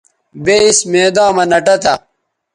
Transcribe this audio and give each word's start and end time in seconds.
بے 0.43 0.55
اِس 0.65 0.77
میداں 0.91 1.29
مہ 1.35 1.43
نہ 1.51 1.59
ٹہ 1.65 1.75
تھا 1.83 1.93